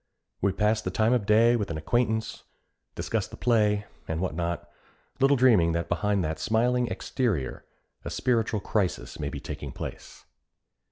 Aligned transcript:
We 0.41 0.51
pass 0.51 0.81
the 0.81 0.89
time 0.89 1.13
of 1.13 1.27
day 1.27 1.55
with 1.55 1.69
an 1.69 1.77
acquaintance, 1.77 2.45
discuss 2.95 3.27
the 3.27 3.37
play, 3.37 3.85
and 4.07 4.19
what 4.19 4.33
not, 4.33 4.67
little 5.19 5.37
dreaming 5.37 5.73
that 5.73 5.89
behind 5.89 6.23
that 6.23 6.39
smiling 6.39 6.87
exterior 6.87 7.65
a 8.03 8.09
spiritual 8.09 8.61
crisis 8.61 9.19
may 9.19 9.29
be 9.29 9.39
taking 9.39 9.71
place. 9.71 10.25